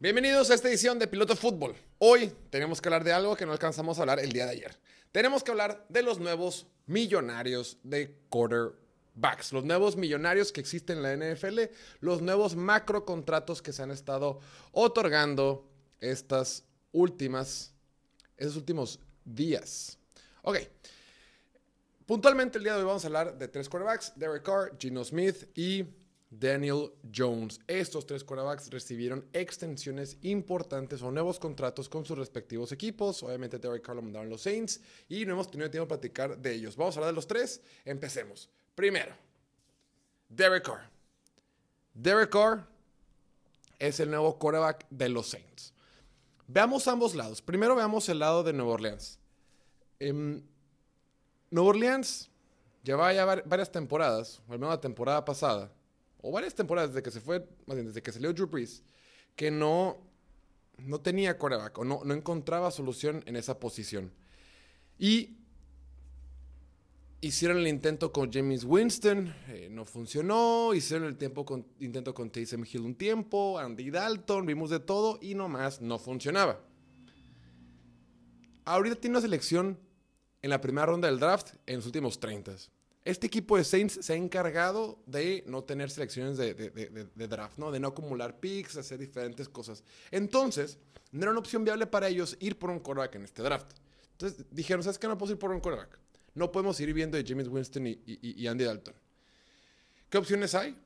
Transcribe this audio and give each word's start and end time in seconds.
Bienvenidos 0.00 0.48
a 0.48 0.54
esta 0.54 0.68
edición 0.68 1.00
de 1.00 1.08
Piloto 1.08 1.34
Fútbol. 1.34 1.74
Hoy 1.98 2.32
tenemos 2.50 2.80
que 2.80 2.86
hablar 2.86 3.02
de 3.02 3.12
algo 3.12 3.34
que 3.34 3.44
no 3.44 3.50
alcanzamos 3.50 3.98
a 3.98 4.02
hablar 4.02 4.20
el 4.20 4.30
día 4.30 4.44
de 4.46 4.52
ayer. 4.52 4.78
Tenemos 5.10 5.42
que 5.42 5.50
hablar 5.50 5.84
de 5.88 6.02
los 6.02 6.20
nuevos 6.20 6.68
millonarios 6.86 7.78
de 7.82 8.16
quarterbacks, 8.28 9.52
los 9.52 9.64
nuevos 9.64 9.96
millonarios 9.96 10.52
que 10.52 10.60
existen 10.60 10.98
en 10.98 11.02
la 11.02 11.34
NFL, 11.34 11.62
los 11.98 12.22
nuevos 12.22 12.54
macro 12.54 13.04
contratos 13.04 13.60
que 13.60 13.72
se 13.72 13.82
han 13.82 13.90
estado 13.90 14.38
otorgando 14.70 15.68
estas 15.98 16.62
últimas, 16.92 17.74
esos 18.36 18.54
últimos 18.54 19.00
días. 19.24 19.98
Ok. 20.42 20.58
Puntualmente 22.06 22.58
el 22.58 22.62
día 22.62 22.74
de 22.74 22.82
hoy 22.82 22.86
vamos 22.86 23.02
a 23.02 23.08
hablar 23.08 23.36
de 23.36 23.48
tres 23.48 23.68
quarterbacks, 23.68 24.12
Derek 24.14 24.44
Carr, 24.44 24.76
Gino 24.78 25.02
Smith 25.02 25.48
y 25.56 25.84
Daniel 26.30 26.92
Jones. 27.14 27.60
Estos 27.66 28.06
tres 28.06 28.22
quarterbacks 28.22 28.70
recibieron 28.70 29.26
extensiones 29.32 30.18
importantes 30.22 31.02
o 31.02 31.10
nuevos 31.10 31.38
contratos 31.38 31.88
con 31.88 32.04
sus 32.04 32.18
respectivos 32.18 32.72
equipos. 32.72 33.22
Obviamente 33.22 33.58
Derek 33.58 33.82
Carr 33.82 33.96
lo 33.96 34.02
mandaron 34.02 34.28
los 34.28 34.42
Saints 34.42 34.80
y 35.08 35.24
no 35.24 35.32
hemos 35.32 35.50
tenido 35.50 35.70
tiempo 35.70 35.86
de 35.86 35.98
platicar 35.98 36.38
de 36.38 36.54
ellos. 36.54 36.76
Vamos 36.76 36.96
a 36.96 37.00
hablar 37.00 37.12
de 37.12 37.16
los 37.16 37.26
tres. 37.26 37.62
Empecemos. 37.84 38.50
Primero, 38.74 39.14
Derek 40.28 40.64
Carr. 40.64 40.90
Derek 41.94 42.30
Carr 42.30 42.66
es 43.78 43.98
el 44.00 44.10
nuevo 44.10 44.38
quarterback 44.38 44.86
de 44.90 45.08
los 45.08 45.28
Saints. 45.28 45.72
Veamos 46.46 46.88
ambos 46.88 47.14
lados. 47.14 47.42
Primero 47.42 47.74
veamos 47.74 48.08
el 48.08 48.18
lado 48.18 48.42
de 48.42 48.52
Nueva 48.52 48.72
Orleans. 48.72 49.18
Eh, 50.00 50.12
Nueva 51.50 51.68
Orleans 51.70 52.30
lleva 52.82 53.12
ya 53.12 53.24
varias 53.24 53.72
temporadas, 53.72 54.40
o 54.48 54.52
al 54.52 54.58
menos 54.58 54.74
la 54.74 54.80
temporada 54.80 55.24
pasada, 55.24 55.70
o 56.20 56.32
varias 56.32 56.54
temporadas 56.54 56.90
desde 56.90 57.02
que 57.02 57.10
se 57.10 57.20
fue, 57.20 57.46
más 57.66 57.76
bien, 57.76 57.86
desde 57.86 58.02
que 58.02 58.12
salió 58.12 58.32
Drew 58.32 58.46
Brees, 58.46 58.82
que 59.36 59.50
no, 59.50 59.98
no 60.78 61.00
tenía 61.00 61.38
coreback 61.38 61.78
o 61.78 61.84
no, 61.84 62.02
no 62.04 62.14
encontraba 62.14 62.70
solución 62.70 63.22
en 63.26 63.36
esa 63.36 63.58
posición. 63.58 64.12
Y 64.98 65.38
hicieron 67.20 67.58
el 67.58 67.66
intento 67.66 68.12
con 68.12 68.32
James 68.32 68.64
Winston, 68.64 69.34
eh, 69.48 69.68
no 69.70 69.84
funcionó, 69.84 70.74
hicieron 70.74 71.06
el 71.08 71.16
tiempo 71.16 71.44
con, 71.44 71.66
intento 71.80 72.14
con 72.14 72.30
Taysom 72.30 72.64
Hill 72.64 72.82
un 72.82 72.94
tiempo, 72.94 73.58
Andy 73.58 73.90
Dalton, 73.90 74.46
vimos 74.46 74.70
de 74.70 74.80
todo 74.80 75.18
y 75.20 75.34
nomás 75.34 75.80
no 75.80 75.98
funcionaba. 75.98 76.60
Ahorita 78.64 78.96
tiene 78.96 79.14
una 79.14 79.22
selección 79.22 79.78
en 80.42 80.50
la 80.50 80.60
primera 80.60 80.86
ronda 80.86 81.08
del 81.08 81.18
draft 81.18 81.54
en 81.66 81.76
los 81.76 81.86
últimos 81.86 82.20
30. 82.20 82.56
Este 83.08 83.26
equipo 83.26 83.56
de 83.56 83.64
Saints 83.64 84.00
se 84.02 84.12
ha 84.12 84.16
encargado 84.16 85.02
de 85.06 85.42
no 85.46 85.64
tener 85.64 85.88
selecciones 85.88 86.36
de, 86.36 86.52
draft, 87.26 87.56
¿no? 87.56 87.70
De 87.70 87.80
no 87.80 87.88
acumular 87.88 88.38
picks, 88.38 88.76
hacer 88.76 88.98
diferentes 88.98 89.48
cosas. 89.48 89.82
Entonces, 90.10 90.76
no 91.10 91.22
era 91.22 91.30
una 91.30 91.40
opción 91.40 91.64
viable 91.64 91.86
para 91.86 92.08
ellos 92.08 92.36
ir 92.38 92.58
por 92.58 92.68
un 92.68 92.80
quarterback 92.80 93.14
en 93.14 93.24
este 93.24 93.40
draft. 93.40 93.72
Entonces 94.12 94.44
dijeron, 94.50 94.82
¿sabes 94.82 94.98
qué? 94.98 95.08
No 95.08 95.16
podemos 95.16 95.30
ir 95.30 95.38
por 95.38 95.50
un 95.52 95.60
quarterback. 95.60 95.98
No 96.34 96.52
podemos 96.52 96.78
ir 96.80 96.92
viendo 96.92 97.16
de 97.16 97.24
James 97.26 97.48
Winston 97.48 97.86
y, 97.86 98.46
Andy 98.46 98.64
Dalton. 98.64 98.94
¿Qué 100.10 100.18
opciones 100.18 100.54
hay? 100.54 100.78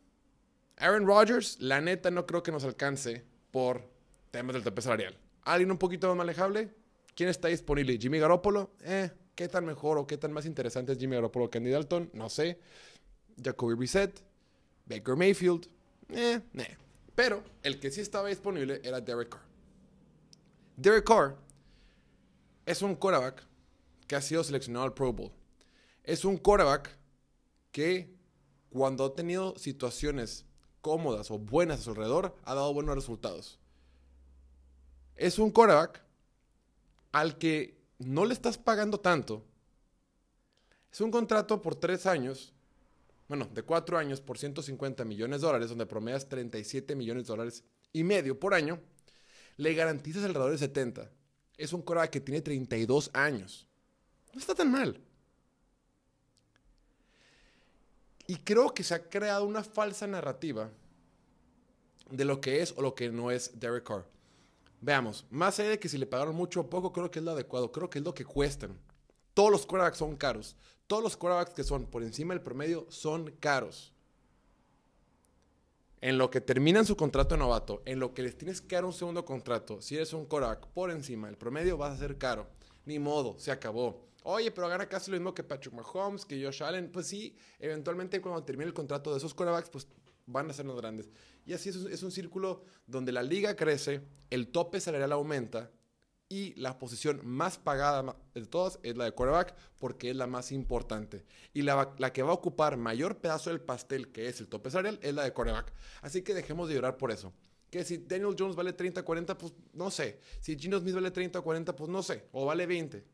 Aaron 0.76 1.04
Rodgers, 1.04 1.58
la 1.58 1.80
neta 1.80 2.12
no 2.12 2.24
creo 2.24 2.44
que 2.44 2.52
nos 2.52 2.62
alcance 2.62 3.24
por 3.50 3.82
temas 4.30 4.54
del 4.54 4.62
tope 4.62 4.80
salarial. 4.80 5.18
¿Alguien 5.42 5.72
un 5.72 5.78
poquito 5.78 6.06
más 6.06 6.18
manejable? 6.18 6.72
¿Quién 7.16 7.30
está 7.30 7.48
disponible? 7.48 7.98
¿Jimmy 7.98 8.20
Garoppolo? 8.20 8.76
Eh, 8.82 9.10
¿Qué 9.34 9.48
tan 9.48 9.64
mejor 9.64 9.98
o 9.98 10.06
qué 10.06 10.18
tan 10.18 10.32
más 10.32 10.46
interesante 10.46 10.92
es 10.92 10.98
Jimmy 10.98 11.16
Garoppolo 11.16 11.50
que 11.50 11.58
Andy 11.58 11.70
Dalton? 11.70 12.10
No 12.12 12.28
sé. 12.28 12.58
Jacoby 13.42 13.74
Brissett, 13.74 14.22
Baker 14.86 15.16
Mayfield, 15.16 15.68
eh, 16.10 16.40
eh. 16.54 16.76
Pero 17.14 17.42
el 17.62 17.78
que 17.80 17.90
sí 17.90 18.00
estaba 18.00 18.28
disponible 18.28 18.80
era 18.84 19.00
Derek 19.00 19.30
Carr. 19.30 19.42
Derek 20.76 21.06
Carr 21.06 21.36
es 22.66 22.82
un 22.82 22.94
quarterback 22.94 23.46
que 24.06 24.16
ha 24.16 24.20
sido 24.20 24.44
seleccionado 24.44 24.84
al 24.84 24.94
Pro 24.94 25.12
Bowl. 25.12 25.32
Es 26.04 26.24
un 26.24 26.36
quarterback 26.36 26.90
que 27.70 28.14
cuando 28.70 29.04
ha 29.04 29.14
tenido 29.14 29.56
situaciones 29.58 30.44
cómodas 30.80 31.30
o 31.30 31.38
buenas 31.38 31.80
a 31.80 31.82
su 31.82 31.90
alrededor, 31.90 32.36
ha 32.44 32.54
dado 32.54 32.72
buenos 32.74 32.94
resultados. 32.94 33.58
Es 35.16 35.38
un 35.38 35.50
quarterback 35.50 36.02
al 37.12 37.38
que 37.38 37.81
no 37.98 38.24
le 38.24 38.34
estás 38.34 38.58
pagando 38.58 38.98
tanto. 39.00 39.44
Es 40.92 41.00
un 41.00 41.10
contrato 41.10 41.62
por 41.62 41.74
tres 41.74 42.06
años, 42.06 42.52
bueno, 43.28 43.48
de 43.52 43.62
cuatro 43.62 43.96
años 43.96 44.20
por 44.20 44.38
150 44.38 45.04
millones 45.04 45.40
de 45.40 45.46
dólares, 45.46 45.68
donde 45.70 45.86
promedias 45.86 46.28
37 46.28 46.94
millones 46.94 47.24
de 47.24 47.28
dólares 47.28 47.64
y 47.92 48.04
medio 48.04 48.38
por 48.38 48.54
año. 48.54 48.78
Le 49.56 49.74
garantizas 49.74 50.24
alrededor 50.24 50.50
de 50.50 50.58
70. 50.58 51.10
Es 51.56 51.72
un 51.72 51.82
Cora 51.82 52.10
que 52.10 52.20
tiene 52.20 52.42
32 52.42 53.10
años. 53.14 53.66
No 54.32 54.40
está 54.40 54.54
tan 54.54 54.70
mal. 54.70 55.00
Y 58.26 58.36
creo 58.36 58.72
que 58.72 58.84
se 58.84 58.94
ha 58.94 59.08
creado 59.08 59.44
una 59.44 59.62
falsa 59.64 60.06
narrativa 60.06 60.70
de 62.10 62.24
lo 62.24 62.40
que 62.40 62.60
es 62.62 62.72
o 62.76 62.82
lo 62.82 62.94
que 62.94 63.10
no 63.10 63.30
es 63.30 63.58
Derek 63.58 63.84
Carr. 63.84 64.06
Veamos, 64.82 65.24
más 65.30 65.60
allá 65.60 65.70
de 65.70 65.78
que 65.78 65.88
si 65.88 65.96
le 65.96 66.06
pagaron 66.06 66.34
mucho 66.34 66.60
o 66.60 66.68
poco, 66.68 66.92
creo 66.92 67.08
que 67.08 67.20
es 67.20 67.24
lo 67.24 67.30
adecuado, 67.30 67.70
creo 67.70 67.88
que 67.88 68.00
es 68.00 68.04
lo 68.04 68.14
que 68.14 68.24
cuestan. 68.24 68.76
Todos 69.32 69.52
los 69.52 69.64
quarterbacks 69.64 69.98
son 69.98 70.16
caros. 70.16 70.56
Todos 70.88 71.04
los 71.04 71.16
quarterbacks 71.16 71.54
que 71.54 71.62
son 71.62 71.86
por 71.86 72.02
encima 72.02 72.34
del 72.34 72.42
promedio 72.42 72.86
son 72.90 73.30
caros. 73.38 73.92
En 76.00 76.18
lo 76.18 76.30
que 76.30 76.40
terminan 76.40 76.84
su 76.84 76.96
contrato 76.96 77.36
de 77.36 77.38
novato, 77.38 77.82
en 77.84 78.00
lo 78.00 78.12
que 78.12 78.24
les 78.24 78.36
tienes 78.36 78.60
que 78.60 78.74
dar 78.74 78.84
un 78.84 78.92
segundo 78.92 79.24
contrato, 79.24 79.80
si 79.80 79.94
eres 79.94 80.12
un 80.14 80.26
quarterback 80.26 80.66
por 80.72 80.90
encima 80.90 81.28
del 81.28 81.38
promedio, 81.38 81.76
vas 81.76 81.94
a 81.94 81.98
ser 81.98 82.18
caro. 82.18 82.48
Ni 82.84 82.98
modo, 82.98 83.36
se 83.38 83.52
acabó. 83.52 84.08
Oye, 84.24 84.50
pero 84.50 84.66
gana 84.66 84.88
casi 84.88 85.12
lo 85.12 85.16
mismo 85.16 85.32
que 85.32 85.44
Patrick 85.44 85.74
Mahomes, 85.74 86.24
que 86.24 86.44
Josh 86.44 86.64
Allen. 86.64 86.90
Pues 86.90 87.06
sí, 87.06 87.36
eventualmente 87.60 88.20
cuando 88.20 88.42
termine 88.42 88.66
el 88.66 88.74
contrato 88.74 89.12
de 89.12 89.18
esos 89.18 89.32
quarterbacks, 89.32 89.70
pues 89.70 89.86
van 90.26 90.50
a 90.50 90.52
ser 90.52 90.66
los 90.66 90.76
grandes. 90.76 91.10
Y 91.44 91.52
así 91.52 91.68
es 91.68 92.02
un, 92.02 92.12
círculo 92.12 92.64
donde 92.86 93.12
la 93.12 93.22
liga 93.22 93.56
crece, 93.56 94.02
el 94.30 94.48
tope 94.48 94.80
salarial 94.80 95.12
aumenta 95.12 95.70
y 96.28 96.54
la 96.54 96.78
posición 96.78 97.20
más 97.24 97.58
pagada 97.58 98.16
de 98.34 98.46
todas 98.46 98.78
es 98.82 98.96
la 98.96 99.04
de 99.04 99.12
quarterback 99.12 99.54
porque 99.78 100.10
es 100.10 100.16
la 100.16 100.26
más 100.26 100.52
importante. 100.52 101.24
Y 101.52 101.62
la, 101.62 101.94
la, 101.98 102.12
que 102.12 102.22
va 102.22 102.30
a 102.30 102.34
ocupar 102.34 102.76
mayor 102.76 103.18
pedazo 103.18 103.50
del 103.50 103.60
pastel, 103.60 104.12
que 104.12 104.28
es 104.28 104.40
el 104.40 104.48
tope 104.48 104.70
salarial, 104.70 104.98
es 105.02 105.14
la 105.14 105.24
de 105.24 105.32
quarterback. 105.32 105.72
Así 106.00 106.22
que 106.22 106.34
dejemos 106.34 106.68
de 106.68 106.76
llorar 106.76 106.96
por 106.96 107.10
eso. 107.10 107.32
Que 107.70 107.84
si 107.84 107.98
Daniel 107.98 108.36
Jones 108.38 108.54
vale 108.54 108.72
30 108.72 109.02
40, 109.02 109.36
pues 109.36 109.52
no 109.72 109.90
sé. 109.90 110.20
Si 110.40 110.56
Gino 110.56 110.78
Smith 110.78 110.94
vale 110.94 111.10
30 111.10 111.38
o 111.38 111.42
40, 111.42 111.74
pues 111.74 111.90
no 111.90 112.02
sé. 112.02 112.28
O 112.32 112.46
vale 112.46 112.66
20 112.66 113.11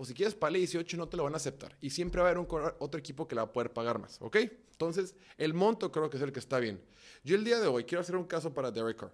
pues 0.00 0.08
si 0.08 0.14
quieres 0.14 0.34
pagarle 0.34 0.60
18 0.60 0.96
no 0.96 1.10
te 1.10 1.18
lo 1.18 1.24
van 1.24 1.34
a 1.34 1.36
aceptar. 1.36 1.76
Y 1.82 1.90
siempre 1.90 2.22
va 2.22 2.28
a 2.28 2.30
haber 2.30 2.38
un, 2.38 2.48
otro 2.78 2.98
equipo 2.98 3.28
que 3.28 3.34
la 3.34 3.44
va 3.44 3.50
a 3.50 3.52
poder 3.52 3.70
pagar 3.70 3.98
más, 3.98 4.16
¿ok? 4.22 4.34
Entonces, 4.72 5.14
el 5.36 5.52
monto 5.52 5.92
creo 5.92 6.08
que 6.08 6.16
es 6.16 6.22
el 6.22 6.32
que 6.32 6.38
está 6.38 6.58
bien. 6.58 6.82
Yo 7.22 7.36
el 7.36 7.44
día 7.44 7.60
de 7.60 7.66
hoy 7.66 7.84
quiero 7.84 8.00
hacer 8.00 8.16
un 8.16 8.24
caso 8.24 8.54
para 8.54 8.70
Derek 8.70 8.96
Carr. 8.96 9.12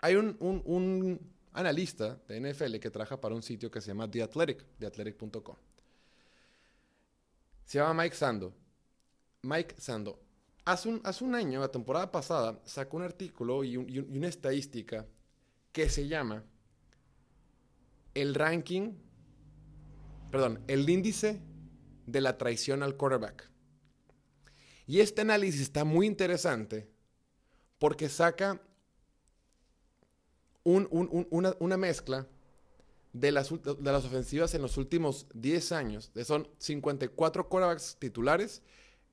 Hay 0.00 0.16
un, 0.16 1.18
analista 1.54 2.20
de 2.28 2.52
NFL 2.52 2.76
que 2.76 2.90
trabaja 2.90 3.18
para 3.18 3.34
un 3.34 3.42
sitio 3.42 3.70
que 3.70 3.80
se 3.80 3.86
llama 3.86 4.06
The 4.10 4.22
Athletic, 4.22 4.66
theathletic.com. 4.78 5.56
Se 7.64 7.78
llama 7.78 8.02
Mike 8.02 8.16
Sando. 8.16 8.52
Mike 9.40 9.76
Sando. 9.78 10.20
Hace 10.66 10.90
un, 10.90 11.00
hace 11.04 11.24
un 11.24 11.34
año, 11.34 11.58
la 11.58 11.68
temporada 11.68 12.12
pasada, 12.12 12.60
sacó 12.66 12.98
un 12.98 13.04
artículo 13.04 13.64
y 13.64 13.78
una 13.78 14.28
estadística 14.28 15.06
que 15.72 15.88
se 15.88 16.06
llama 16.06 16.44
el 18.12 18.34
ranking 18.34 19.08
perdón, 20.30 20.62
el 20.68 20.88
índice 20.88 21.40
de 22.06 22.20
la 22.20 22.38
traición 22.38 22.82
al 22.82 22.96
quarterback. 22.96 23.50
Y 24.86 25.00
este 25.00 25.20
análisis 25.20 25.60
está 25.60 25.84
muy 25.84 26.06
interesante 26.06 26.88
porque 27.78 28.08
saca 28.08 28.60
una, 30.64 31.76
mezcla 31.76 32.26
de 33.12 33.32
las, 33.32 33.50
de 33.50 33.92
las, 33.92 34.04
ofensivas 34.04 34.54
en 34.54 34.62
los 34.62 34.76
últimos 34.76 35.26
10 35.34 35.72
años. 35.72 36.10
Son 36.24 36.48
54 36.58 37.48
quarterbacks 37.48 37.96
titulares 37.98 38.62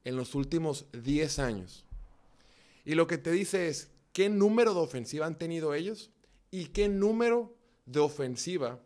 en 0.03 0.15
los 0.15 0.35
últimos 0.35 0.87
10 0.93 1.39
años. 1.39 1.85
Y 2.83 2.95
lo 2.95 3.07
que 3.07 3.17
te 3.17 3.31
dice 3.31 3.67
es 3.67 3.91
qué 4.13 4.29
número 4.29 4.73
de 4.73 4.79
ofensiva 4.79 5.25
han 5.25 5.37
tenido 5.37 5.73
ellos 5.73 6.11
y 6.51 6.67
qué 6.67 6.89
número 6.89 7.55
de 7.85 7.99
ofensiva, 7.99 8.79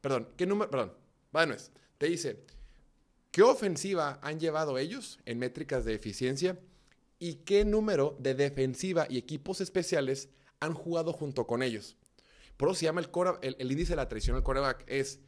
perdón, 0.00 0.28
qué 0.36 0.46
número, 0.46 0.70
perdón, 0.70 0.92
bueno, 1.34 1.56
te 1.98 2.06
dice, 2.06 2.44
¿qué 3.32 3.42
ofensiva 3.42 4.20
han 4.22 4.38
llevado 4.38 4.78
ellos 4.78 5.18
en 5.24 5.40
métricas 5.40 5.84
de 5.84 5.92
eficiencia? 5.92 6.60
¿Y 7.18 7.38
qué 7.44 7.64
número 7.64 8.16
de 8.20 8.34
defensiva 8.34 9.08
y 9.10 9.18
equipos 9.18 9.60
especiales 9.60 10.28
han 10.60 10.74
jugado 10.74 11.12
junto 11.12 11.44
con 11.44 11.64
ellos? 11.64 11.96
Por 12.56 12.68
eso 12.68 12.76
se 12.76 12.84
llama 12.84 13.00
el, 13.00 13.56
el, 13.58 13.72
índice 13.72 13.94
de 13.94 13.96
la 13.96 14.08
traición 14.08 14.36
al 14.36 14.44
quarterback. 14.44 14.84
Es, 14.86 15.18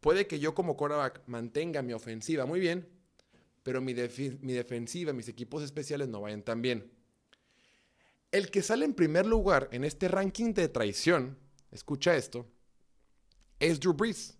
puede 0.00 0.26
que 0.26 0.40
yo 0.40 0.52
como 0.52 0.76
quarterback 0.76 1.22
mantenga 1.28 1.80
mi 1.80 1.92
ofensiva 1.92 2.44
muy 2.44 2.58
bien, 2.58 2.88
pero 3.62 3.80
mi, 3.80 3.94
mi 4.40 4.52
defensiva, 4.54 5.12
mis 5.12 5.28
equipos 5.28 5.62
especiales 5.62 6.08
no 6.08 6.22
vayan 6.22 6.42
tan 6.42 6.60
bien. 6.60 6.90
El 8.32 8.50
que 8.50 8.62
sale 8.62 8.84
en 8.84 8.94
primer 8.94 9.26
lugar 9.26 9.68
en 9.70 9.84
este 9.84 10.08
ranking 10.08 10.54
de 10.54 10.68
traición, 10.68 11.38
escucha 11.70 12.16
esto, 12.16 12.48
es 13.60 13.78
Drew 13.78 13.92
Brees. 13.92 14.36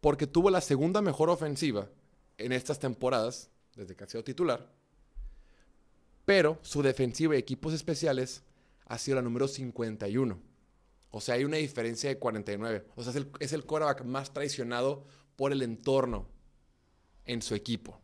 Porque 0.00 0.26
tuvo 0.26 0.50
la 0.50 0.60
segunda 0.60 1.02
mejor 1.02 1.30
ofensiva 1.30 1.88
en 2.36 2.52
estas 2.52 2.78
temporadas, 2.78 3.50
desde 3.74 3.96
que 3.96 4.04
ha 4.04 4.08
sido 4.08 4.24
titular. 4.24 4.70
Pero 6.24 6.58
su 6.62 6.82
defensiva 6.82 7.34
y 7.34 7.38
equipos 7.38 7.72
especiales 7.72 8.42
ha 8.86 8.98
sido 8.98 9.16
la 9.16 9.22
número 9.22 9.48
51. 9.48 10.38
O 11.10 11.20
sea, 11.20 11.36
hay 11.36 11.44
una 11.44 11.56
diferencia 11.56 12.10
de 12.10 12.18
49. 12.18 12.86
O 12.96 13.02
sea, 13.02 13.10
es 13.10 13.16
el, 13.16 13.30
es 13.40 14.04
más 14.04 14.32
traicionado 14.32 15.04
por 15.36 15.52
el 15.52 15.62
entorno 15.62 16.26
en 17.24 17.42
su 17.42 17.54
equipo. 17.54 18.00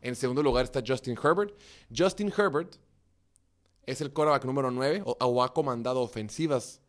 En 0.00 0.16
segundo 0.16 0.42
lugar 0.42 0.64
está 0.64 0.82
Justin 0.86 1.18
Herbert. 1.22 1.58
Justin 1.94 2.32
Herbert 2.36 2.76
es 3.84 4.00
el 4.00 4.12
quarterback 4.12 4.44
número 4.44 4.70
9 4.70 5.02
o, 5.04 5.42
ha 5.42 5.52
comandado 5.52 6.00
ofensivas 6.00 6.80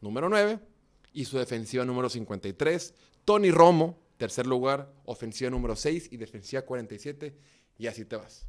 número 0.00 0.28
9 0.28 0.58
y 1.12 1.24
su 1.24 1.38
defensiva 1.38 1.84
número 1.84 2.08
53. 2.08 2.94
Tony 3.24 3.50
Romo, 3.50 3.98
tercer 4.16 4.46
lugar, 4.46 4.92
ofensiva 5.04 5.50
número 5.50 5.76
6 5.76 6.08
y 6.12 6.16
defensiva 6.16 6.62
47 6.62 7.34
y 7.78 7.86
así 7.86 8.04
te 8.04 8.16
vas. 8.16 8.46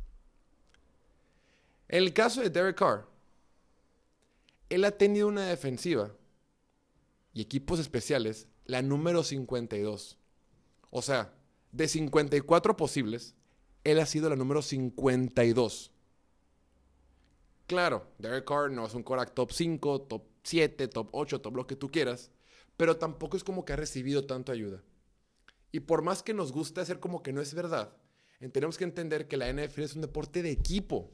En 1.88 2.04
el 2.04 2.14
caso 2.14 2.42
de 2.42 2.50
Derek 2.50 2.78
Carr, 2.78 3.08
él 4.70 4.86
ha 4.86 4.92
tenido 4.92 5.28
una 5.28 5.48
defensiva 5.48 6.12
y 7.34 7.42
equipos 7.42 7.80
especiales, 7.80 8.48
la 8.66 8.82
número 8.82 9.24
52. 9.24 10.18
O 10.90 11.02
sea, 11.02 11.34
de 11.72 11.88
54 11.88 12.78
posibles, 12.78 13.36
él 13.84 14.00
ha 14.00 14.06
sido 14.06 14.30
la 14.30 14.36
número 14.36 14.62
52. 14.62 15.92
Claro, 17.68 18.08
Derek 18.20 18.46
Carr 18.46 18.72
no 18.72 18.86
es 18.86 18.94
un 18.94 19.04
Korak 19.04 19.34
top 19.34 19.52
5, 19.52 20.02
top 20.02 20.24
7, 20.44 20.88
top 20.88 21.10
8, 21.12 21.42
top 21.42 21.56
lo 21.56 21.68
que 21.68 21.76
tú 21.76 21.90
quieras, 21.90 22.32
pero 22.78 22.98
tampoco 22.98 23.38
es 23.38 23.44
como 23.44 23.66
que 23.66 23.74
ha 23.74 23.78
recibido 23.78 24.26
tanta 24.26 24.52
ayuda. 24.52 24.84
Y 25.72 25.82
por 25.82 26.02
más 26.02 26.24
que 26.24 26.34
nos 26.34 26.52
guste 26.52 26.82
hacer 26.82 27.00
como 27.00 27.24
que 27.24 27.34
no 27.34 27.42
es 27.42 27.54
verdad, 27.54 27.96
tenemos 28.52 28.78
que 28.78 28.84
entender 28.84 29.28
que 29.28 29.38
la 29.38 29.52
NFL 29.52 29.82
es 29.82 29.96
un 29.96 30.02
deporte 30.02 30.42
de 30.42 30.52
equipo. 30.52 31.12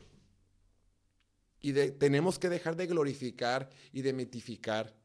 Y 1.60 1.74
tenemos 1.74 2.40
que 2.40 2.50
dejar 2.50 2.76
de 2.76 2.88
glorificar 2.88 3.70
y 3.92 4.02
de 4.02 4.14
mitificar 4.14 4.96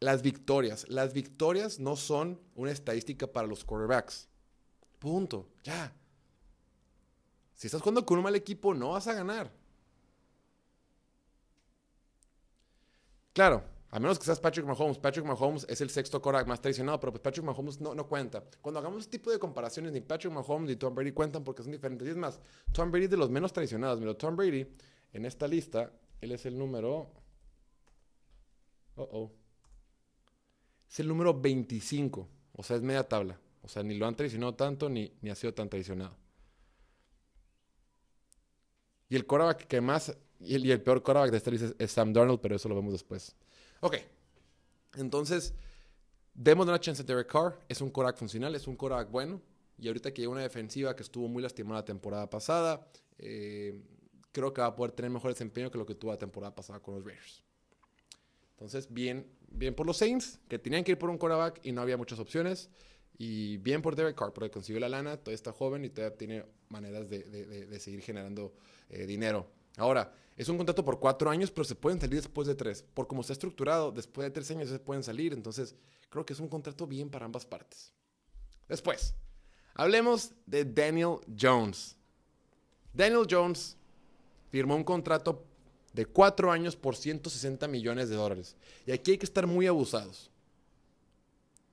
las 0.00 0.22
victorias. 0.22 0.88
Las 0.88 1.12
victorias 1.12 1.78
no 1.78 1.96
son 1.96 2.40
una 2.54 2.70
estadística 2.70 3.26
para 3.26 3.48
los 3.48 3.64
quarterbacks. 3.64 4.28
Punto. 4.98 5.50
Ya. 5.64 5.92
Si 7.54 7.66
estás 7.66 7.82
jugando 7.82 8.06
con 8.06 8.18
un 8.18 8.24
mal 8.24 8.36
equipo, 8.36 8.74
no 8.74 8.90
vas 8.90 9.08
a 9.08 9.14
ganar. 9.14 9.52
Claro, 13.32 13.64
a 13.90 13.98
menos 13.98 14.18
que 14.18 14.24
seas 14.26 14.38
Patrick 14.38 14.66
Mahomes. 14.66 14.98
Patrick 14.98 15.24
Mahomes 15.24 15.64
es 15.68 15.80
el 15.80 15.88
sexto 15.88 16.20
quarterback 16.20 16.46
más 16.46 16.60
traicionado, 16.60 17.00
pero 17.00 17.12
pues 17.12 17.22
Patrick 17.22 17.44
Mahomes 17.44 17.80
no, 17.80 17.94
no 17.94 18.06
cuenta. 18.06 18.44
Cuando 18.60 18.80
hagamos 18.80 19.04
este 19.04 19.18
tipo 19.18 19.30
de 19.30 19.38
comparaciones, 19.38 19.92
ni 19.92 20.00
Patrick 20.00 20.32
Mahomes 20.32 20.68
ni 20.68 20.76
Tom 20.76 20.94
Brady 20.94 21.12
cuentan 21.12 21.42
porque 21.42 21.62
son 21.62 21.72
diferentes. 21.72 22.06
Y 22.06 22.10
es 22.10 22.16
más, 22.16 22.38
Tom 22.72 22.90
Brady 22.90 23.04
es 23.04 23.10
de 23.10 23.16
los 23.16 23.30
menos 23.30 23.52
traicionados. 23.52 23.98
Mira, 23.98 24.12
Tom 24.14 24.36
Brady, 24.36 24.66
en 25.12 25.24
esta 25.24 25.48
lista, 25.48 25.90
él 26.20 26.32
es 26.32 26.44
el 26.44 26.58
número... 26.58 27.10
Oh, 28.96 29.08
oh. 29.12 29.32
Es 30.90 31.00
el 31.00 31.08
número 31.08 31.32
25. 31.38 32.28
O 32.52 32.62
sea, 32.62 32.76
es 32.76 32.82
media 32.82 33.04
tabla. 33.04 33.40
O 33.62 33.68
sea, 33.68 33.82
ni 33.82 33.96
lo 33.96 34.06
han 34.06 34.16
traicionado 34.16 34.54
tanto, 34.54 34.90
ni, 34.90 35.12
ni 35.22 35.30
ha 35.30 35.34
sido 35.34 35.54
tan 35.54 35.68
traicionado. 35.70 36.14
Y 39.08 39.16
el 39.16 39.26
quarterback 39.26 39.66
que 39.66 39.80
más... 39.80 40.14
Y 40.40 40.70
el, 40.70 40.82
peor 40.82 41.02
quarterback 41.02 41.30
de 41.30 41.36
esta 41.38 41.50
lista 41.50 41.72
es 41.78 41.90
Sam 41.90 42.12
Darnold, 42.12 42.40
pero 42.40 42.56
eso 42.56 42.68
lo 42.68 42.74
vemos 42.74 42.92
después. 42.92 43.34
Ok. 43.80 43.96
Entonces, 44.96 45.54
demos 46.34 46.66
una 46.66 46.80
chance 46.80 47.02
a 47.02 47.04
Derek 47.04 47.30
Carr. 47.30 47.58
Es 47.68 47.80
un 47.80 47.90
quarterback 47.90 48.18
funcional, 48.18 48.54
es 48.54 48.66
un 48.66 48.76
quarterback 48.76 49.10
bueno. 49.10 49.40
Y 49.78 49.86
ahorita 49.88 50.12
que 50.12 50.22
hay 50.22 50.26
una 50.26 50.42
defensiva 50.42 50.96
que 50.96 51.02
estuvo 51.02 51.28
muy 51.28 51.42
lastimada 51.42 51.80
la 51.80 51.84
temporada 51.84 52.28
pasada, 52.28 52.88
eh, 53.18 53.80
creo 54.32 54.52
que 54.52 54.60
va 54.60 54.68
a 54.68 54.76
poder 54.76 54.92
tener 54.92 55.10
mejor 55.10 55.30
desempeño 55.30 55.70
que 55.70 55.78
lo 55.78 55.86
que 55.86 55.94
tuvo 55.94 56.10
la 56.10 56.18
temporada 56.18 56.54
pasada 56.54 56.80
con 56.80 56.94
los 56.94 57.04
Raiders. 57.04 57.44
Entonces, 58.50 58.92
bien, 58.92 59.24
bien 59.50 59.74
por 59.74 59.86
los 59.86 59.96
Saints, 59.96 60.40
que 60.48 60.58
tenían 60.58 60.82
que 60.82 60.92
ir 60.92 60.98
por 60.98 61.10
un 61.10 61.18
quarterback 61.18 61.60
y 61.62 61.70
no 61.70 61.80
había 61.80 61.96
muchas 61.96 62.18
opciones. 62.18 62.70
Y 63.16 63.56
bien 63.58 63.82
por 63.82 63.96
Derek 63.96 64.16
Carr, 64.16 64.32
porque 64.32 64.50
consiguió 64.50 64.80
la 64.80 64.88
lana, 64.88 65.16
todavía 65.16 65.34
está 65.34 65.52
joven 65.52 65.84
y 65.84 65.90
todavía 65.90 66.16
tiene 66.16 66.44
maneras 66.68 67.08
de, 67.08 67.24
de, 67.24 67.80
seguir 67.80 68.00
generando 68.00 68.54
eh, 68.90 69.06
dinero. 69.06 69.50
Ahora, 69.78 70.12
es 70.36 70.48
un 70.48 70.56
contrato 70.56 70.84
por 70.84 71.00
cuatro 71.00 71.30
años, 71.30 71.50
pero 71.50 71.64
se 71.64 71.74
pueden 71.74 72.00
salir 72.00 72.16
después 72.16 72.46
de 72.46 72.54
tres. 72.54 72.84
Por 72.94 73.06
como 73.06 73.22
está 73.22 73.32
estructurado, 73.32 73.90
después 73.90 74.24
de 74.26 74.30
tres 74.30 74.50
años 74.50 74.68
se 74.68 74.78
pueden 74.78 75.02
salir. 75.02 75.32
Entonces, 75.32 75.74
creo 76.10 76.26
que 76.26 76.32
es 76.32 76.40
un 76.40 76.48
contrato 76.48 76.86
bien 76.86 77.08
para 77.08 77.24
ambas 77.24 77.46
partes. 77.46 77.92
Después, 78.68 79.14
hablemos 79.74 80.32
de 80.46 80.64
Daniel 80.64 81.16
Jones. 81.40 81.96
Daniel 82.92 83.26
Jones 83.28 83.76
firmó 84.50 84.76
un 84.76 84.84
contrato 84.84 85.44
de 85.92 86.06
cuatro 86.06 86.52
años 86.52 86.76
por 86.76 86.94
160 86.94 87.66
millones 87.66 88.08
de 88.08 88.16
dólares. 88.16 88.56
Y 88.86 88.92
aquí 88.92 89.12
hay 89.12 89.18
que 89.18 89.26
estar 89.26 89.46
muy 89.46 89.66
abusados. 89.66 90.30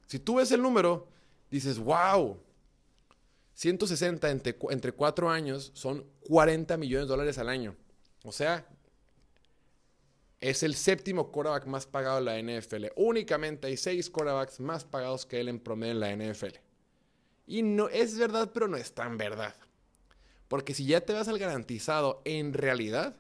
Si 0.08 0.20
tú 0.20 0.36
ves 0.36 0.52
el 0.52 0.62
número, 0.62 1.08
dices, 1.52 1.78
wow, 1.78 2.38
160 3.54 4.30
entre, 4.30 4.56
entre 4.70 4.92
cuatro 4.92 5.30
años 5.30 5.72
son 5.74 6.06
40 6.28 6.78
millones 6.78 7.08
de 7.08 7.12
dólares 7.12 7.38
al 7.38 7.50
año. 7.50 7.76
O 8.26 8.32
sea, 8.32 8.68
es 10.42 10.64
el 10.64 10.76
séptimo 10.76 11.32
quarterback 11.32 11.68
más 11.68 11.86
pagado 11.86 12.18
en 12.18 12.26
la 12.26 12.60
NFL. 12.60 12.88
Únicamente 12.96 13.68
hay 13.68 13.78
seis 13.78 14.10
quarterbacks 14.10 14.60
más 14.60 14.84
pagados 14.84 15.26
que 15.26 15.40
él 15.40 15.48
en 15.48 15.60
promedio 15.60 15.94
en 15.94 16.00
la 16.00 16.16
NFL. 16.16 16.58
Y 17.48 17.62
no 17.62 17.88
es 17.90 18.18
verdad, 18.18 18.52
pero 18.52 18.68
no 18.68 18.78
es 18.78 18.94
tan 18.94 19.18
verdad. 19.18 19.56
Porque 20.48 20.74
si 20.74 20.86
ya 20.86 21.02
te 21.02 21.14
vas 21.14 21.28
al 21.28 21.38
garantizado, 21.38 22.22
en 22.26 22.54
realidad, 22.54 23.16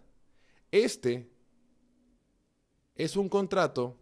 este 0.71 1.29
es 2.95 3.15
un 3.15 3.29
contrato 3.29 3.95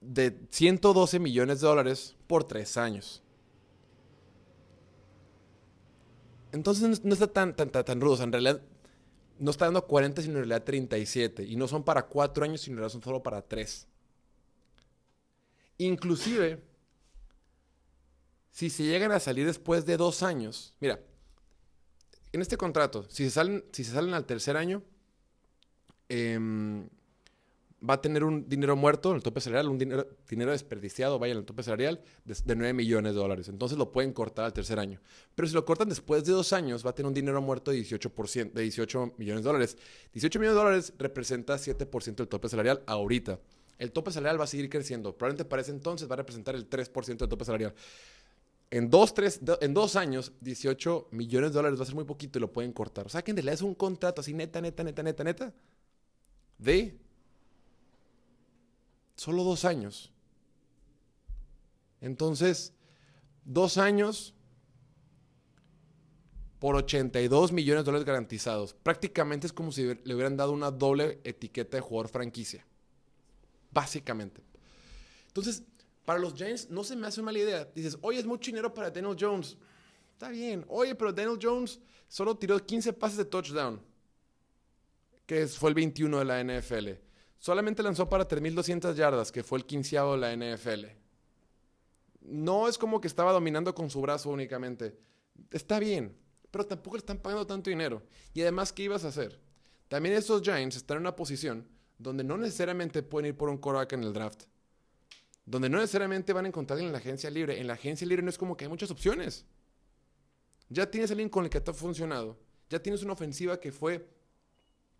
de 0.00 0.38
112 0.50 1.18
millones 1.18 1.60
de 1.60 1.66
dólares 1.66 2.16
por 2.26 2.44
tres 2.44 2.76
años. 2.76 3.22
Entonces 6.56 7.04
no 7.04 7.12
está 7.12 7.26
tan, 7.26 7.54
tan, 7.54 7.70
tan, 7.70 8.00
rudo. 8.00 8.24
en 8.24 8.32
realidad 8.32 8.62
no 9.38 9.50
está 9.50 9.66
dando 9.66 9.86
40, 9.86 10.22
sino 10.22 10.38
en 10.38 10.48
realidad 10.48 10.64
37. 10.64 11.44
Y 11.44 11.54
no 11.54 11.68
son 11.68 11.84
para 11.84 12.06
cuatro 12.06 12.44
años, 12.44 12.62
sino 12.62 12.74
en 12.74 12.78
realidad 12.78 12.92
son 12.94 13.02
solo 13.02 13.22
para 13.22 13.42
tres. 13.42 13.86
Inclusive, 15.76 16.62
si 18.50 18.70
se 18.70 18.84
llegan 18.84 19.12
a 19.12 19.20
salir 19.20 19.44
después 19.44 19.84
de 19.84 19.98
dos 19.98 20.22
años, 20.22 20.74
mira, 20.80 20.98
en 22.32 22.40
este 22.40 22.56
contrato, 22.56 23.04
si 23.10 23.24
se 23.24 23.30
salen, 23.30 23.62
si 23.72 23.84
se 23.84 23.92
salen 23.92 24.14
al 24.14 24.24
tercer 24.24 24.56
año, 24.56 24.82
eh, 26.08 26.88
va 27.82 27.94
a 27.94 28.00
tener 28.00 28.24
un 28.24 28.48
dinero 28.48 28.74
muerto 28.74 29.10
en 29.10 29.16
el 29.16 29.22
tope 29.22 29.40
salarial, 29.40 29.68
un 29.68 29.78
dinero, 29.78 30.06
dinero 30.28 30.52
desperdiciado, 30.52 31.18
vaya, 31.18 31.32
en 31.32 31.38
el 31.38 31.44
tope 31.44 31.62
salarial 31.62 32.00
de, 32.24 32.56
9 32.56 32.72
millones 32.72 33.14
de 33.14 33.20
dólares. 33.20 33.48
Entonces 33.48 33.76
lo 33.76 33.92
pueden 33.92 34.12
cortar 34.12 34.46
al 34.46 34.52
tercer 34.52 34.78
año. 34.78 35.00
Pero 35.34 35.48
si 35.48 35.54
lo 35.54 35.64
cortan 35.64 35.88
después 35.88 36.24
de 36.24 36.32
dos 36.32 36.52
años, 36.52 36.84
va 36.84 36.90
a 36.90 36.94
tener 36.94 37.08
un 37.08 37.14
dinero 37.14 37.40
muerto 37.42 37.70
de 37.70 37.78
18%, 37.78 38.52
de 38.52 38.62
18 38.62 39.14
millones 39.18 39.42
de 39.42 39.46
dólares. 39.46 39.76
18 40.12 40.38
millones 40.38 40.56
de 40.56 40.62
dólares 40.62 40.92
representa 40.98 41.56
7% 41.56 42.16
del 42.16 42.28
tope 42.28 42.48
salarial 42.48 42.82
ahorita. 42.86 43.38
El 43.78 43.92
tope 43.92 44.10
salarial 44.10 44.40
va 44.40 44.44
a 44.44 44.48
seguir 44.48 44.70
creciendo. 44.70 45.16
Probablemente 45.16 45.44
para 45.44 45.60
ese 45.60 45.70
entonces 45.70 46.08
va 46.08 46.14
a 46.14 46.16
representar 46.16 46.54
el 46.54 46.68
3% 46.68 47.18
del 47.18 47.28
tope 47.28 47.44
salarial. 47.44 47.74
En 48.70 48.90
dos, 48.90 49.14
tres, 49.14 49.40
en 49.60 49.74
dos 49.74 49.94
años, 49.94 50.32
18 50.40 51.08
millones 51.12 51.50
de 51.50 51.54
dólares 51.54 51.78
va 51.78 51.84
a 51.84 51.86
ser 51.86 51.94
muy 51.94 52.04
poquito 52.04 52.38
y 52.38 52.40
lo 52.40 52.52
pueden 52.52 52.72
cortar. 52.72 53.06
O 53.06 53.08
sea 53.08 53.22
que 53.22 53.30
en 53.30 53.36
realidad 53.36 53.54
es 53.54 53.62
un 53.62 53.74
contrato 53.74 54.22
así 54.22 54.34
neta, 54.34 54.60
neta, 54.60 54.82
neta, 54.82 55.02
neta, 55.02 55.24
neta, 55.24 55.54
de 56.58 56.98
Solo 59.16 59.44
dos 59.44 59.64
años. 59.64 60.12
Entonces, 62.00 62.74
dos 63.44 63.78
años 63.78 64.34
por 66.58 66.76
82 66.76 67.52
millones 67.52 67.84
de 67.84 67.86
dólares 67.86 68.06
garantizados. 68.06 68.74
Prácticamente 68.74 69.46
es 69.46 69.52
como 69.52 69.72
si 69.72 69.94
le 70.04 70.14
hubieran 70.14 70.36
dado 70.36 70.52
una 70.52 70.70
doble 70.70 71.20
etiqueta 71.24 71.76
de 71.76 71.80
jugador 71.80 72.08
franquicia. 72.08 72.66
Básicamente. 73.70 74.42
Entonces, 75.28 75.62
para 76.04 76.18
los 76.18 76.34
Giants 76.34 76.70
no 76.70 76.84
se 76.84 76.96
me 76.96 77.06
hace 77.06 77.20
mala 77.22 77.38
idea. 77.38 77.64
Dices, 77.74 77.98
oye, 78.00 78.18
es 78.18 78.26
mucho 78.26 78.50
dinero 78.50 78.72
para 78.72 78.90
Daniel 78.90 79.16
Jones. 79.18 79.56
Está 80.12 80.28
bien. 80.28 80.64
Oye, 80.68 80.94
pero 80.94 81.12
Daniel 81.12 81.38
Jones 81.40 81.78
solo 82.08 82.36
tiró 82.36 82.64
15 82.64 82.92
pases 82.94 83.18
de 83.18 83.24
touchdown. 83.26 83.80
Que 85.26 85.46
fue 85.46 85.70
el 85.70 85.74
21 85.74 86.18
de 86.18 86.24
la 86.24 86.42
NFL. 86.42 87.05
Solamente 87.38 87.82
lanzó 87.82 88.08
para 88.08 88.26
3.200 88.26 88.94
yardas, 88.94 89.30
que 89.30 89.42
fue 89.42 89.58
el 89.58 89.66
quinceavo 89.66 90.16
de 90.16 90.18
la 90.18 90.34
NFL. 90.34 90.86
No 92.22 92.68
es 92.68 92.78
como 92.78 93.00
que 93.00 93.06
estaba 93.06 93.32
dominando 93.32 93.74
con 93.74 93.90
su 93.90 94.00
brazo 94.00 94.30
únicamente. 94.30 94.98
Está 95.50 95.78
bien, 95.78 96.16
pero 96.50 96.66
tampoco 96.66 96.96
le 96.96 97.00
están 97.00 97.18
pagando 97.18 97.46
tanto 97.46 97.70
dinero. 97.70 98.02
Y 98.34 98.42
además, 98.42 98.72
¿qué 98.72 98.84
ibas 98.84 99.04
a 99.04 99.08
hacer? 99.08 99.40
También 99.88 100.14
estos 100.14 100.42
Giants 100.42 100.76
están 100.76 100.96
en 100.96 101.02
una 101.02 101.14
posición 101.14 101.68
donde 101.98 102.24
no 102.24 102.36
necesariamente 102.36 103.02
pueden 103.02 103.28
ir 103.28 103.36
por 103.36 103.48
un 103.48 103.58
quarterback 103.58 103.92
en 103.92 104.04
el 104.04 104.12
draft. 104.12 104.44
Donde 105.44 105.68
no 105.68 105.78
necesariamente 105.78 106.32
van 106.32 106.44
a 106.44 106.48
encontrar 106.48 106.80
en 106.80 106.90
la 106.90 106.98
agencia 106.98 107.30
libre. 107.30 107.60
En 107.60 107.68
la 107.68 107.74
agencia 107.74 108.06
libre 108.06 108.22
no 108.22 108.30
es 108.30 108.38
como 108.38 108.56
que 108.56 108.64
hay 108.64 108.68
muchas 108.68 108.90
opciones. 108.90 109.44
Ya 110.68 110.90
tienes 110.90 111.10
alguien 111.10 111.28
con 111.28 111.44
el 111.44 111.50
que 111.50 111.60
te 111.60 111.70
ha 111.70 111.74
funcionado. 111.74 112.36
Ya 112.68 112.82
tienes 112.82 113.02
una 113.02 113.12
ofensiva 113.12 113.60
que 113.60 113.70
fue, 113.70 114.08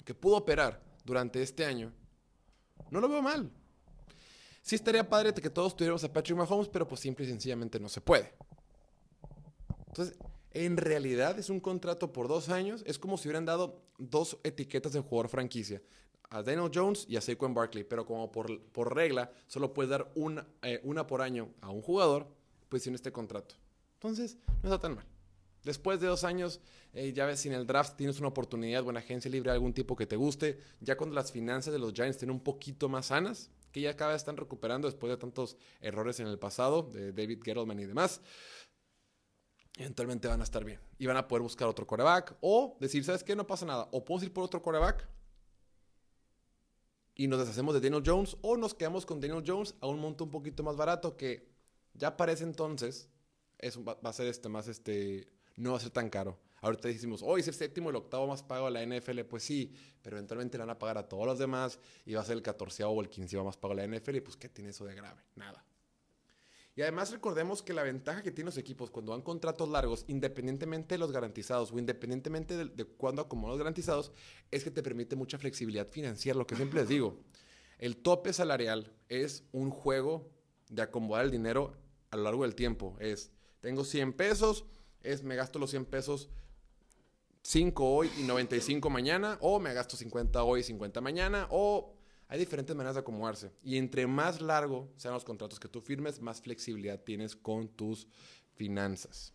que 0.05 0.15
pudo 0.15 0.37
operar 0.37 0.81
durante 1.05 1.43
este 1.43 1.65
año. 1.65 1.93
No 2.91 3.01
lo 3.01 3.09
veo 3.09 3.23
mal. 3.23 3.51
Sí 4.63 4.75
estaría 4.75 5.09
padre 5.09 5.33
que 5.33 5.51
todos 5.51 5.77
tuviéramos 5.77 6.03
a 6.05 6.13
Patrick 6.13 6.37
Mahomes, 6.37 6.69
pero 6.69 6.89
pues 6.89 7.01
simple 7.01 7.25
y 7.25 7.29
sencillamente 7.29 7.79
no 7.79 7.89
se 7.89 8.01
puede. 8.01 8.33
Entonces, 9.87 10.19
en 10.53 10.77
realidad 10.77 11.39
es 11.39 11.51
un 11.51 11.61
contrato 11.61 12.13
por 12.13 12.29
dos 12.29 12.49
años. 12.49 12.83
Es 12.87 12.99
como 12.99 13.17
si 13.17 13.29
hubieran 13.29 13.45
dado 13.45 13.83
dos 13.99 14.39
etiquetas 14.43 14.93
de 14.93 15.01
jugador 15.01 15.29
franquicia. 15.29 15.83
A 16.31 16.43
Daniel 16.43 16.71
Jones 16.75 17.07
y 17.09 17.17
a 17.17 17.21
Saquon 17.21 17.55
Barkley. 17.55 17.85
Pero 17.85 18.05
como 18.05 18.33
por, 18.33 18.61
por 18.73 18.95
regla 18.95 19.31
solo 19.47 19.73
puedes 19.73 19.91
dar 19.91 20.11
una, 20.17 20.47
eh, 20.63 20.81
una 20.83 21.07
por 21.07 21.23
año 21.23 21.51
a 21.61 21.71
un 21.71 21.83
jugador, 21.83 22.27
pues 22.69 22.83
tiene 22.83 22.97
este 22.97 23.13
contrato. 23.13 23.55
Entonces, 23.95 24.37
no 24.63 24.69
está 24.69 24.81
tan 24.81 24.97
mal. 24.97 25.07
Después 25.67 25.99
de 25.99 26.07
dos 26.07 26.23
años, 26.23 26.61
eh, 26.93 27.13
ya 27.13 27.27
ves, 27.27 27.41
sin 27.41 27.53
el 27.53 27.67
draft 27.67 27.97
tienes 27.97 28.21
una 28.21 28.29
oportunidad, 28.29 28.85
buena 28.85 29.01
agencia 29.01 29.29
libre, 29.29 29.51
algún 29.51 29.75
tipo 29.75 29.97
que 29.97 30.07
te 30.07 30.15
guste. 30.15 30.61
Ya 30.81 30.97
cuando 30.97 31.17
las 31.17 31.33
finanzas 31.33 31.73
de 31.73 31.81
los 31.81 31.93
Giants 31.93 32.19
estén 32.19 32.31
un 32.31 32.39
poquito 32.39 32.89
más 32.89 33.07
sanas, 33.07 33.51
que 33.73 33.81
ya 33.81 33.97
cada 33.97 34.13
vez 34.13 34.23
están 34.23 34.37
recuperando 34.37 34.87
después 34.87 35.11
de 35.11 35.17
tantos 35.17 35.57
errores 35.81 36.21
en 36.21 36.29
el 36.29 36.39
pasado, 36.39 36.85
de 36.85 37.13
David 37.13 37.41
Gettleman 37.43 37.81
y 37.81 37.85
demás, 37.85 38.21
eventualmente 39.77 40.29
van 40.29 40.41
a 40.41 40.45
estar 40.45 40.65
bien. 40.65 40.79
Y 41.01 41.07
van 41.07 41.17
a 41.17 41.27
poder 41.27 41.43
buscar 41.43 41.67
otro 41.67 41.85
coreback 41.85 42.37
o 42.43 42.77
decir, 42.79 43.03
¿sabes 43.03 43.25
qué? 43.25 43.35
No 43.35 43.49
pasa 43.49 43.67
nada. 43.67 43.89
O 43.91 44.05
podemos 44.05 44.23
ir 44.23 44.33
por 44.33 44.45
otro 44.45 44.63
coreback 44.63 45.09
y 47.17 47.27
nos 47.27 47.41
deshacemos 47.41 47.75
de 47.75 47.81
Daniel 47.81 48.05
Jones 48.07 48.37
o 48.41 48.57
nos 48.57 48.73
quedamos 48.73 49.05
con 49.05 49.21
Daniel 49.21 49.43
Jones 49.45 49.75
a 49.81 49.89
un 49.89 49.99
monto 49.99 50.23
un 50.23 50.31
poquito 50.31 50.63
más 50.63 50.77
barato 50.77 51.17
que 51.17 51.51
ya 51.93 52.17
para 52.17 52.31
ese 52.31 52.45
entonces 52.45 53.11
es, 53.59 53.77
va, 53.79 53.95
va 53.95 54.11
a 54.11 54.13
ser 54.13 54.29
este 54.29 54.49
más 54.49 54.69
este 54.69 55.36
no 55.57 55.73
va 55.73 55.79
a 55.79 55.81
ser 55.81 55.91
tan 55.91 56.11
caro. 56.11 56.39
Ahorita 56.61 56.89
decimos, 56.89 57.23
hoy 57.23 57.41
es 57.41 57.49
el 57.49 57.55
séptimo, 57.55 57.91
el 57.91 57.97
octavo 57.97 58.27
más 58.27 58.43
pago 58.43 58.71
de 58.71 58.73
la 58.73 58.85
NFL. 58.85 59.21
Pues 59.23 59.43
sí, 59.43 59.75
pero 60.03 60.17
eventualmente 60.17 60.57
le 60.57 60.63
van 60.65 60.71
a 60.71 60.79
pagar 60.79 60.99
a 60.99 61.09
todos 61.09 61.27
los 61.27 61.39
demás 61.39 61.79
y 62.05 62.15
va 62.15 62.23
a 62.23 62.25
ser 62.25 62.37
el 62.37 62.43
catorceavo 62.43 62.93
o 62.93 63.01
el 63.03 63.09
quinceavo 63.09 63.45
más 63.45 63.57
pago 63.57 63.75
de 63.75 63.87
la 63.87 63.97
NFL. 63.97 64.17
Y 64.17 64.21
pues, 64.21 64.37
¿qué 64.37 64.49
tiene 64.49 64.71
eso 64.71 64.85
de 64.85 64.95
grave? 64.95 65.23
Nada. 65.35 65.65
Y 66.75 66.83
además 66.83 67.11
recordemos 67.11 67.63
que 67.63 67.73
la 67.73 67.83
ventaja 67.83 68.23
que 68.23 68.31
tienen 68.31 68.47
los 68.47 68.59
equipos 68.59 68.91
cuando 68.91 69.13
dan 69.13 69.23
contratos 69.23 69.69
largos, 69.69 70.05
independientemente 70.09 70.95
de 70.95 70.99
los 70.99 71.11
garantizados 71.11 71.73
o 71.73 71.79
independientemente 71.79 72.55
de, 72.57 72.67
de 72.67 72.85
cuándo 72.85 73.23
acomodan 73.23 73.53
los 73.53 73.59
garantizados, 73.59 74.13
es 74.51 74.63
que 74.63 74.71
te 74.71 74.83
permite 74.83 75.17
mucha 75.17 75.39
flexibilidad 75.39 75.89
financiera. 75.89 76.39
Lo 76.39 76.47
que 76.47 76.55
siempre 76.55 76.81
les 76.81 76.89
digo, 76.89 77.19
el 77.79 77.97
tope 77.97 78.33
salarial 78.33 78.93
es 79.09 79.45
un 79.53 79.71
juego 79.71 80.31
de 80.69 80.83
acomodar 80.83 81.25
el 81.25 81.31
dinero 81.31 81.75
a 82.11 82.17
lo 82.17 82.25
largo 82.25 82.43
del 82.43 82.55
tiempo. 82.55 82.97
Es, 83.01 83.31
tengo 83.61 83.85
100 83.85 84.13
pesos, 84.15 84.67
es 85.07 85.23
me 85.23 85.37
gasto 85.37 85.59
los 85.59 85.71
100 85.71 85.85
pesos 85.87 86.29
5 87.43 87.89
hoy 87.89 88.11
y 88.19 88.25
95 88.25 88.91
mañana, 88.91 89.39
o 89.41 89.61
me 89.61 89.73
gasto 89.73 89.97
50 89.97 90.43
hoy 90.43 90.61
y 90.61 90.65
50 90.65 91.01
mañana, 91.01 91.47
o 91.51 91.95
hay 92.27 92.41
diferentes 92.41 92.75
maneras 92.75 92.97
de 92.97 93.03
acomodarse. 93.03 93.53
Y 93.63 93.77
entre 93.77 94.09
más 94.09 94.41
largo 94.41 94.93
sean 94.97 95.15
los 95.15 95.25
contratos 95.25 95.61
que 95.61 95.69
tú 95.69 95.81
firmes, 95.81 96.21
más 96.21 96.41
flexibilidad 96.41 97.01
tienes 97.01 97.37
con 97.37 97.69
tus 97.69 98.09
finanzas. 98.57 99.33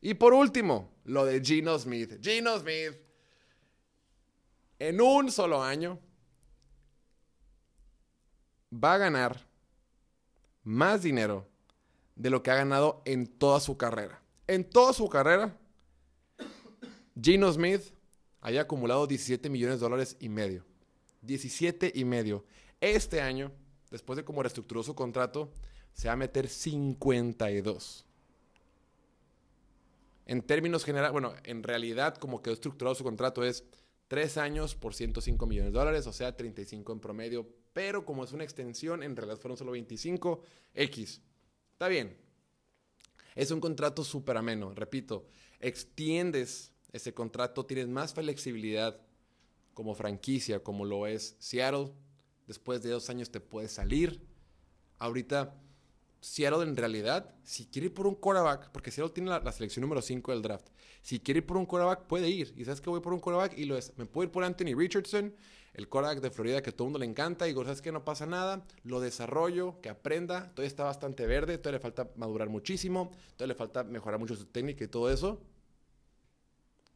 Y 0.00 0.14
por 0.14 0.32
último, 0.32 0.90
lo 1.04 1.26
de 1.26 1.42
Gino 1.44 1.78
Smith. 1.78 2.18
Gino 2.22 2.58
Smith, 2.58 2.94
en 4.78 5.00
un 5.02 5.30
solo 5.30 5.62
año, 5.62 6.00
va 8.72 8.94
a 8.94 8.98
ganar 8.98 9.46
más 10.64 11.02
dinero 11.02 11.46
de 12.16 12.30
lo 12.30 12.42
que 12.42 12.50
ha 12.50 12.54
ganado 12.54 13.02
en 13.04 13.26
toda 13.26 13.60
su 13.60 13.76
carrera 13.76 14.21
en 14.46 14.68
toda 14.68 14.92
su 14.92 15.08
carrera, 15.08 15.56
Gino 17.20 17.52
Smith 17.52 17.82
haya 18.40 18.62
acumulado 18.62 19.06
17 19.06 19.48
millones 19.48 19.78
de 19.78 19.84
dólares 19.84 20.16
y 20.20 20.28
medio. 20.28 20.64
17 21.22 21.92
y 21.94 22.04
medio. 22.04 22.44
Este 22.80 23.20
año, 23.20 23.52
después 23.90 24.16
de 24.16 24.24
cómo 24.24 24.42
reestructuró 24.42 24.82
su 24.82 24.94
contrato, 24.94 25.52
se 25.92 26.08
va 26.08 26.14
a 26.14 26.16
meter 26.16 26.48
52. 26.48 28.04
En 30.26 30.42
términos 30.42 30.84
generales, 30.84 31.12
bueno, 31.12 31.34
en 31.44 31.62
realidad 31.62 32.16
como 32.16 32.42
quedó 32.42 32.54
estructurado 32.54 32.94
su 32.94 33.04
contrato 33.04 33.44
es 33.44 33.64
3 34.08 34.36
años 34.38 34.74
por 34.74 34.94
105 34.94 35.46
millones 35.46 35.72
de 35.72 35.78
dólares, 35.78 36.06
o 36.06 36.12
sea, 36.12 36.36
35 36.36 36.92
en 36.92 37.00
promedio, 37.00 37.48
pero 37.72 38.04
como 38.04 38.24
es 38.24 38.32
una 38.32 38.44
extensión, 38.44 39.02
en 39.02 39.16
realidad 39.16 39.38
fueron 39.38 39.56
solo 39.56 39.72
25, 39.72 40.42
X. 40.74 41.22
Está 41.72 41.88
bien, 41.88 42.16
es 43.34 43.50
un 43.50 43.60
contrato 43.60 44.04
súper 44.04 44.36
ameno, 44.36 44.74
repito, 44.74 45.26
extiendes 45.60 46.72
ese 46.92 47.14
contrato, 47.14 47.64
tienes 47.64 47.88
más 47.88 48.12
flexibilidad 48.12 49.00
como 49.74 49.94
franquicia, 49.94 50.62
como 50.62 50.84
lo 50.84 51.06
es 51.06 51.36
Seattle. 51.38 51.92
Después 52.46 52.82
de 52.82 52.90
dos 52.90 53.08
años 53.08 53.30
te 53.30 53.40
puedes 53.40 53.72
salir. 53.72 54.20
Ahorita, 54.98 55.54
Seattle 56.22 56.62
en 56.62 56.76
realidad, 56.76 57.34
si 57.42 57.66
quiere 57.66 57.86
ir 57.86 57.94
por 57.94 58.06
un 58.06 58.14
quarterback, 58.14 58.70
porque 58.70 58.92
Seattle 58.92 59.12
tiene 59.12 59.28
la, 59.28 59.50
selección 59.50 59.80
número 59.82 60.00
5 60.00 60.30
del 60.30 60.40
draft, 60.40 60.68
si 61.02 61.18
quiere 61.18 61.38
ir 61.38 61.46
por 61.46 61.56
un 61.56 61.66
quarterback, 61.66 62.06
puede 62.06 62.30
ir. 62.30 62.54
Y 62.56 62.64
sabes 62.64 62.80
que 62.80 62.88
voy 62.88 63.00
por 63.00 63.12
un 63.12 63.18
quarterback 63.18 63.58
y 63.58 63.64
lo 63.64 63.76
es. 63.76 63.92
Me 63.98 64.06
puedo 64.06 64.26
ir 64.26 64.30
por 64.30 64.44
Anthony 64.44 64.76
Richardson 64.76 65.34
el 65.74 65.88
Korak 65.88 66.20
de 66.20 66.30
Florida 66.30 66.62
que 66.62 66.70
a 66.70 66.72
todo 66.72 66.86
el 66.86 66.92
mundo 66.92 67.00
le 67.00 67.06
encanta. 67.06 67.48
Y 67.48 67.54
¿sabes 67.54 67.82
que 67.82 67.90
No 67.90 68.04
pasa 68.04 68.24
nada. 68.24 68.64
Lo 68.84 69.00
desarrollo, 69.00 69.80
que 69.80 69.88
aprenda. 69.88 70.50
Todavía 70.50 70.68
está 70.68 70.84
bastante 70.84 71.26
verde. 71.26 71.58
Todavía 71.58 71.78
le 71.78 71.82
falta 71.82 72.08
madurar 72.14 72.48
muchísimo. 72.48 73.10
Todavía 73.36 73.54
le 73.54 73.58
falta 73.58 73.82
mejorar 73.82 74.20
mucho 74.20 74.36
su 74.36 74.46
técnica 74.46 74.84
y 74.84 74.88
todo 74.88 75.10
eso. 75.10 75.40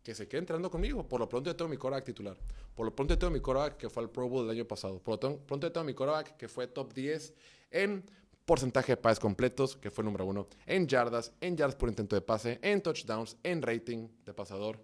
Que 0.04 0.14
se 0.14 0.28
quede 0.28 0.38
entrando 0.38 0.71
conmigo. 0.71 1.09
Por 1.09 1.18
lo 1.18 1.28
pronto 1.28 1.50
yo 1.50 1.56
tengo 1.56 1.68
mi 1.68 1.78
Korak 1.78 2.04
titular. 2.04 2.37
Por 2.76 2.87
lo 2.87 2.95
pronto 2.95 3.14
yo 3.14 3.18
tengo 3.18 3.33
mi 3.33 3.40
Korak 3.40 3.76
que 3.76 3.90
fue 3.90 4.04
al 4.04 4.11
Pro 4.11 4.28
Bowl 4.28 4.47
del 4.47 4.56
año 4.56 4.68
pasado. 4.68 5.00
Por 5.00 5.21
lo 5.21 5.38
pronto 5.40 5.66
yo 5.66 5.73
tengo 5.73 5.85
mi 5.85 5.95
Korak 5.95 6.37
que 6.37 6.47
fue 6.47 6.68
top 6.68 6.92
10 6.92 7.35
en 7.73 8.04
porcentaje 8.47 8.93
de 8.93 8.97
pases 8.97 9.19
completos, 9.19 9.76
que 9.76 9.91
fue 9.91 10.05
número 10.05 10.25
uno, 10.25 10.47
en 10.65 10.87
yardas, 10.87 11.33
en 11.41 11.57
yardas 11.57 11.75
por 11.75 11.88
intento 11.88 12.17
de 12.17 12.23
pase, 12.23 12.59
en 12.62 12.81
touchdowns, 12.81 13.37
en 13.43 13.61
rating 13.61 14.09
de 14.25 14.33
pasador. 14.33 14.81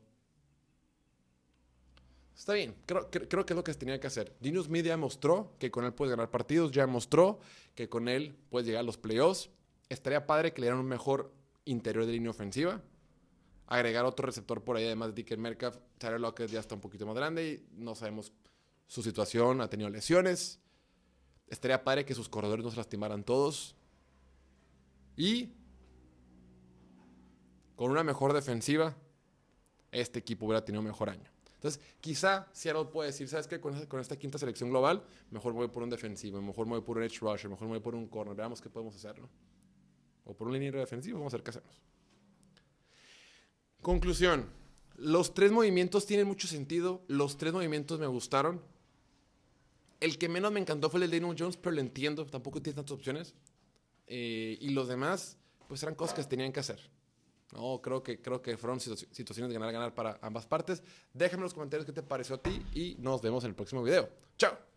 Está 2.37 2.55
bien, 2.55 2.75
creo, 2.87 3.09
que 3.09 3.53
es 3.53 3.57
lo 3.57 3.63
que 3.63 3.73
se 3.73 3.79
tenía 3.79 4.01
que 4.01 4.09
hacer. 4.09 4.35
Smith 4.43 4.85
ya 4.85 4.97
mostró 4.97 5.55
que 5.61 5.71
con 5.71 5.85
él 5.85 5.95
puedes 5.95 6.11
ganar 6.11 6.29
partidos, 6.29 6.73
ya 6.73 6.87
mostró 6.89 7.39
que 7.75 7.89
con 7.89 8.09
él 8.09 8.35
puedes 8.51 8.67
llegar 8.67 8.81
a 8.81 8.85
los 8.85 8.97
playoffs. 8.97 9.51
Estaría 9.89 10.27
padre 10.27 10.53
que 10.53 10.61
le 10.61 10.67
dieran 10.67 10.81
un 10.81 10.89
mejor 10.89 11.33
interior 11.65 12.05
de 12.05 12.13
línea 12.13 12.31
ofensiva. 12.31 12.83
Agregar 13.69 14.05
otro 14.05 14.27
receptor 14.27 14.65
por 14.65 14.77
ahí, 14.77 14.87
además 14.87 15.09
de 15.09 15.15
Dicker 15.15 15.39
Metcalf. 15.39 15.77
Tyler 15.99 16.21
Lockett 16.21 16.51
ya 16.51 16.59
está 16.59 16.75
un 16.75 16.81
poquito 16.81 17.07
más 17.07 17.15
grande 17.15 17.47
y 17.47 17.67
no 17.81 17.95
sabemos 17.95 18.33
su 18.89 19.03
situación, 19.03 19.61
ha 19.61 19.71
tenido 19.71 19.89
lesiones. 19.89 20.62
Estaría 21.49 21.85
padre 21.85 22.05
que 22.05 22.15
sus 22.15 22.29
corredores 22.29 22.65
no 22.65 22.71
se 22.71 22.77
lastimaran 22.77 23.25
todos. 23.25 23.77
Y 25.17 25.51
con 27.77 27.91
una 27.91 28.03
mejor 28.03 28.33
defensiva, 28.33 28.97
este 29.91 30.19
equipo 30.19 30.47
hubiera 30.47 30.65
tenido 30.65 30.81
un 30.81 30.87
mejor 30.87 31.11
año. 31.11 31.31
Entonces, 31.63 31.81
quizá 32.01 32.49
Seattle 32.53 32.87
puede 32.87 33.11
decir, 33.11 33.29
¿sabes 33.29 33.47
qué? 33.47 33.61
Con, 33.61 34.01
esta 34.01 34.17
quinta 34.17 34.37
selección 34.37 34.71
global, 34.71 35.05
mejor 35.31 35.53
me 35.53 35.61
voy 35.61 35.69
por 35.69 35.85
un 35.85 35.91
defensivo, 35.91 36.43
mejor 36.43 36.67
me 36.67 36.73
voy 36.73 36.81
por 36.81 36.97
un 36.97 37.05
edge 37.05 37.21
rusher, 37.21 37.49
mejor 37.49 37.69
me 37.69 37.75
voy 37.75 37.81
por 37.81 37.95
un 37.95 38.09
corner. 38.09 38.35
Veamos 38.35 38.61
qué 38.61 38.69
podemos 38.69 38.97
hacer. 38.97 39.15
O 40.25 40.35
por 40.35 40.49
un 40.49 40.55
liniero 40.55 40.81
defensivo, 40.81 41.19
vamos 41.19 41.33
a 41.35 41.37
ver 41.37 41.45
qué 41.45 41.51
hacemos. 41.51 41.81
Conclusión. 43.81 44.51
Los 44.97 45.35
tres 45.35 45.53
movimientos 45.53 46.05
tienen 46.05 46.27
mucho 46.27 46.49
sentido. 46.49 47.05
Los 47.07 47.37
tres 47.37 47.53
movimientos 47.53 48.01
me 48.01 48.07
gustaron. 48.07 48.61
El 50.03 50.19
que 50.19 50.29
menos 50.29 50.51
me 50.51 50.59
encantó 50.59 50.91
fue 50.91 51.03
el 51.03 51.09
de 51.09 51.21
Daniel 51.21 51.37
Jones, 51.39 51.57
pero 51.57 51.77
lo 51.77 51.81
entiendo. 51.81 52.27
Tampoco 52.27 52.61
tiene 52.61 52.75
tantas 52.75 52.91
opciones. 52.91 53.35
Eh, 54.09 54.59
y 54.61 54.71
los 54.71 54.89
demás, 54.89 55.39
pues 55.69 55.81
eran 55.85 55.95
cosas 55.95 56.17
que 56.17 56.25
tenían 56.25 56.53
que 56.53 56.59
hacer. 56.59 56.81
No, 57.53 57.81
creo 57.81 58.03
que, 58.03 58.21
creo 58.21 58.43
que 58.43 58.57
fueron 58.57 58.81
situaciones 58.81 59.49
de 59.49 59.55
ganar-ganar 59.55 59.95
para 59.95 60.19
ambas 60.21 60.45
partes. 60.47 60.83
Déjame 61.15 61.43
en 61.43 61.45
los 61.45 61.55
comentarios 61.55 61.87
qué 61.87 61.93
te 61.93 62.03
pareció 62.03 62.35
a 62.35 62.43
ti 62.43 62.61
y 62.75 62.97
nos 62.99 63.23
vemos 63.23 63.45
en 63.45 63.51
el 63.51 63.55
próximo 63.55 63.83
video. 63.85 64.09
¡Chao! 64.37 64.72